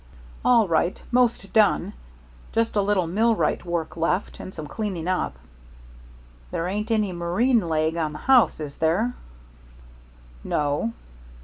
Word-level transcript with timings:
"All 0.43 0.67
right 0.67 0.99
'most 1.11 1.53
done. 1.53 1.93
Just 2.53 2.75
a 2.75 2.81
little 2.81 3.05
millwright 3.05 3.63
work 3.65 3.95
left, 3.95 4.39
and 4.39 4.51
some 4.51 4.65
cleaning 4.65 5.07
up." 5.07 5.37
"There 6.49 6.67
ain't 6.67 6.89
any 6.89 7.11
marine 7.11 7.69
leg 7.69 7.95
on 7.97 8.11
the 8.13 8.17
house, 8.17 8.59
is 8.59 8.79
there?" 8.79 9.13